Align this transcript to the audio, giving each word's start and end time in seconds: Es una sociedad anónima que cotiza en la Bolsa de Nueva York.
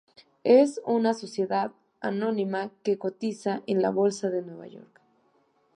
Es 0.43 0.81
una 0.83 1.13
sociedad 1.13 1.73
anónima 1.99 2.71
que 2.81 2.97
cotiza 2.97 3.61
en 3.67 3.83
la 3.83 3.91
Bolsa 3.91 4.31
de 4.31 4.41
Nueva 4.41 4.65
York. 4.65 4.99